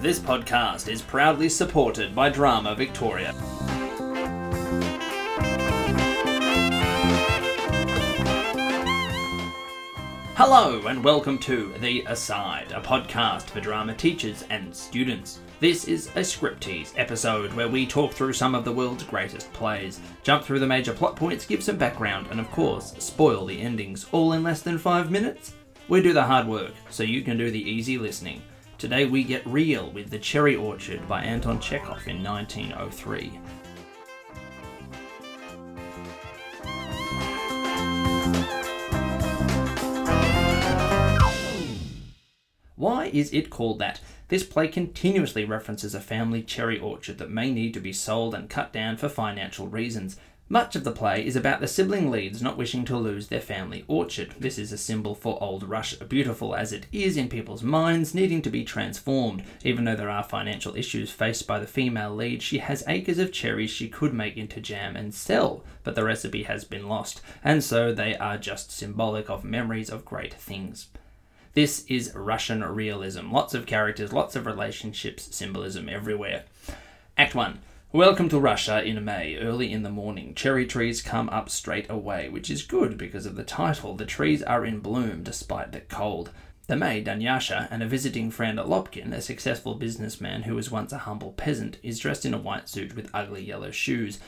[0.00, 3.34] This podcast is proudly supported by Drama Victoria.
[10.36, 15.40] Hello, and welcome to The Aside, a podcast for drama teachers and students.
[15.60, 19.52] This is a Script Tease episode where we talk through some of the world's greatest
[19.52, 23.60] plays, jump through the major plot points, give some background, and of course, spoil the
[23.60, 25.52] endings, all in less than five minutes.
[25.88, 28.40] We do the hard work, so you can do the easy listening.
[28.80, 33.38] Today we get real with The Cherry Orchard by Anton Chekhov in 1903.
[42.76, 44.00] Why is it called that?
[44.28, 48.48] This play continuously references a family cherry orchard that may need to be sold and
[48.48, 50.16] cut down for financial reasons.
[50.52, 53.84] Much of the play is about the sibling leads not wishing to lose their family
[53.86, 54.34] orchard.
[54.36, 58.42] This is a symbol for old Russia, beautiful as it is in people's minds, needing
[58.42, 59.44] to be transformed.
[59.62, 63.30] Even though there are financial issues faced by the female lead, she has acres of
[63.30, 67.62] cherries she could make into jam and sell, but the recipe has been lost, and
[67.62, 70.88] so they are just symbolic of memories of great things.
[71.54, 73.30] This is Russian realism.
[73.30, 76.42] Lots of characters, lots of relationships, symbolism everywhere.
[77.16, 77.60] Act 1.
[77.92, 80.32] Welcome to Russia in May, early in the morning.
[80.36, 83.96] Cherry trees come up straight away, which is good because of the title.
[83.96, 86.30] The trees are in bloom despite the cold.
[86.68, 90.98] The maid, Dunyasha, and a visiting friend, Lopkin, a successful businessman who was once a
[90.98, 94.20] humble peasant, is dressed in a white suit with ugly yellow shoes.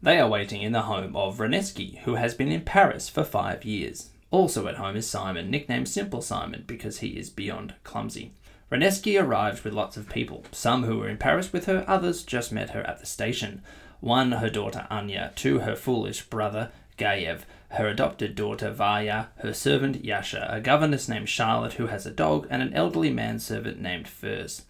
[0.00, 3.64] They are waiting in the home of Ranevsky, who has been in Paris for five
[3.64, 4.10] years.
[4.30, 8.34] Also at home is Simon, nicknamed Simple Simon because he is beyond clumsy.
[8.70, 12.52] Ranevsky arrived with lots of people, some who were in Paris with her, others just
[12.52, 13.62] met her at the station.
[14.00, 20.04] One, her daughter Anya, two, her foolish brother Gayev, her adopted daughter Varya, her servant
[20.04, 24.62] Yasha, a governess named Charlotte who has a dog, and an elderly manservant named Furs.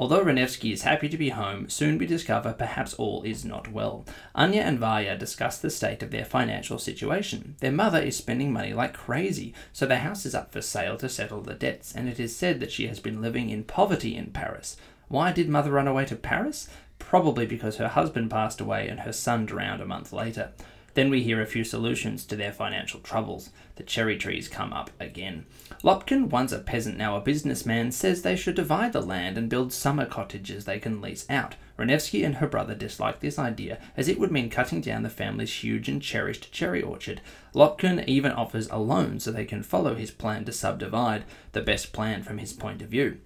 [0.00, 4.06] Although Ranevsky is happy to be home, soon we discover perhaps all is not well.
[4.32, 7.56] Anya and Varya discuss the state of their financial situation.
[7.58, 11.08] Their mother is spending money like crazy, so their house is up for sale to
[11.08, 14.26] settle the debts, and it is said that she has been living in poverty in
[14.26, 14.76] Paris.
[15.08, 16.68] Why did mother run away to Paris?
[17.00, 20.52] Probably because her husband passed away and her son drowned a month later.
[20.98, 23.50] Then we hear a few solutions to their financial troubles.
[23.76, 25.46] The cherry trees come up again.
[25.84, 29.72] Lopkin, once a peasant, now a businessman, says they should divide the land and build
[29.72, 31.54] summer cottages they can lease out.
[31.78, 35.62] Ranevsky and her brother dislike this idea, as it would mean cutting down the family's
[35.62, 37.20] huge and cherished cherry orchard.
[37.54, 41.22] Lopkin even offers a loan so they can follow his plan to subdivide,
[41.52, 43.18] the best plan from his point of view.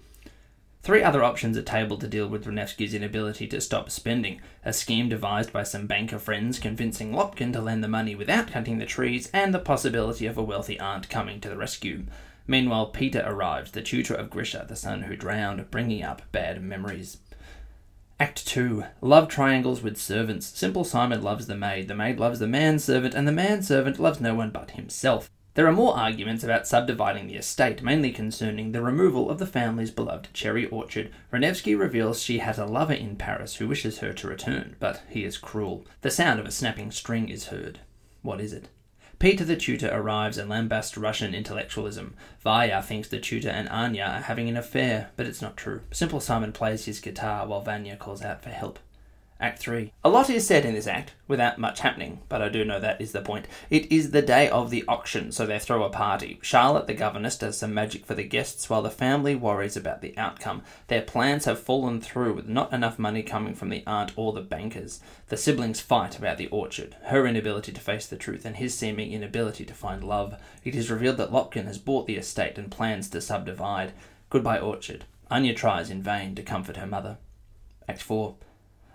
[0.83, 4.41] Three other options are tabled to deal with Ranevsky's inability to stop spending.
[4.65, 8.79] A scheme devised by some banker friends convincing Lopkin to lend the money without cutting
[8.79, 12.03] the trees, and the possibility of a wealthy aunt coming to the rescue.
[12.47, 17.19] Meanwhile, Peter arrives, the tutor of Grisha, the son who drowned, bringing up bad memories.
[18.19, 20.47] Act 2 Love triangles with servants.
[20.47, 24.35] Simple Simon loves the maid, the maid loves the manservant, and the manservant loves no
[24.35, 25.29] one but himself.
[25.55, 29.91] There are more arguments about subdividing the estate, mainly concerning the removal of the family's
[29.91, 31.11] beloved cherry orchard.
[31.31, 35.23] Ranevsky reveals she has a lover in Paris who wishes her to return, but he
[35.23, 35.85] is cruel.
[36.01, 37.81] The sound of a snapping string is heard.
[38.23, 38.69] What is it?
[39.19, 42.15] Peter the tutor arrives and lambasts Russian intellectualism.
[42.39, 45.81] Varya thinks the tutor and Anya are having an affair, but it's not true.
[45.91, 48.79] Simple Simon plays his guitar while Vanya calls out for help.
[49.39, 49.91] Act 3.
[50.05, 53.01] A lot is said in this act, without much happening, but I do know that
[53.01, 53.45] is the point.
[53.69, 56.39] It is the day of the auction, so they throw a party.
[56.41, 60.17] Charlotte, the governess, does some magic for the guests while the family worries about the
[60.17, 60.61] outcome.
[60.87, 64.41] Their plans have fallen through with not enough money coming from the aunt or the
[64.41, 65.01] bankers.
[65.27, 69.11] The siblings fight about the orchard, her inability to face the truth and his seeming
[69.11, 70.39] inability to find love.
[70.63, 73.91] It is revealed that Lopkin has bought the estate and plans to subdivide.
[74.29, 75.03] Goodbye, orchard.
[75.29, 77.17] Anya tries in vain to comfort her mother.
[77.89, 78.35] Act 4.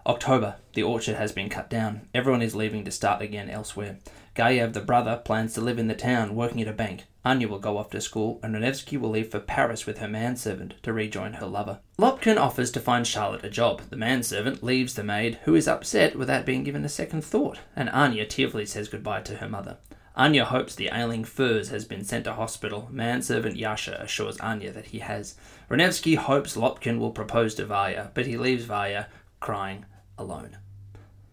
[0.08, 2.08] October, the orchard has been cut down.
[2.14, 3.98] Everyone is leaving to start again elsewhere.
[4.34, 7.04] Gayev, the brother, plans to live in the town, working at a bank.
[7.26, 10.82] Anya will go off to school, and Ranevsky will leave for Paris with her manservant
[10.82, 11.80] to rejoin her lover.
[11.98, 13.82] Lopkin offers to find Charlotte a job.
[13.90, 17.90] The manservant leaves the maid, who is upset without being given a second thought, and
[17.90, 19.76] Anya tearfully says goodbye to her mother.
[20.16, 22.88] Anya hopes the ailing Furs has been sent to hospital.
[22.90, 25.34] Manservant Yasha assures Anya that he has.
[25.68, 29.08] Ranevsky hopes Lopkin will propose to Varya, but he leaves Varya
[29.38, 29.84] crying
[30.18, 30.58] alone.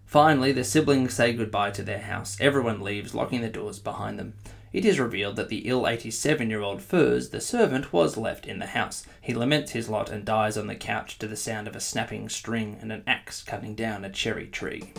[0.05, 2.37] Finally, the siblings say goodbye to their house.
[2.39, 4.35] Everyone leaves, locking the doors behind them.
[4.71, 8.59] It is revealed that the ill 87 year old Furs, the servant, was left in
[8.59, 9.05] the house.
[9.21, 12.29] He laments his lot and dies on the couch to the sound of a snapping
[12.29, 14.93] string and an axe cutting down a cherry tree.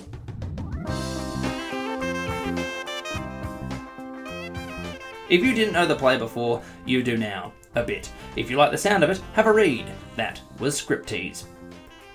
[5.29, 7.53] If you didn't know the play before, you do now.
[7.75, 8.11] A bit.
[8.37, 9.87] If you like the sound of it, have a read.
[10.17, 11.45] That was Script Tease.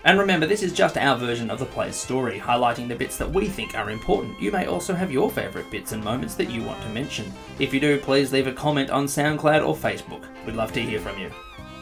[0.03, 3.31] And remember, this is just our version of the play's story, highlighting the bits that
[3.31, 4.41] we think are important.
[4.41, 7.31] You may also have your favourite bits and moments that you want to mention.
[7.59, 10.25] If you do, please leave a comment on SoundCloud or Facebook.
[10.45, 11.31] We'd love to hear from you.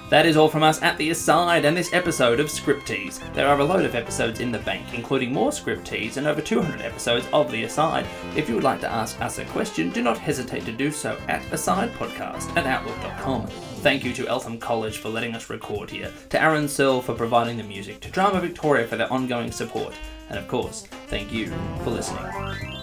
[0.10, 3.20] That is all from us at The Aside and this episode of Script Tease.
[3.34, 6.42] There are a load of episodes in the bank, including more Script Tease and over
[6.42, 8.08] 200 episodes of The Aside.
[8.36, 11.16] If you would like to ask us a question, do not hesitate to do so
[11.28, 13.46] at asidepodcast at outlook.com.
[13.82, 17.58] Thank you to Eltham College for letting us record here, to Aaron Searle for providing
[17.58, 19.94] the music, to Drama Victoria for their ongoing support,
[20.30, 21.54] and of course, thank you
[21.84, 22.79] for listening.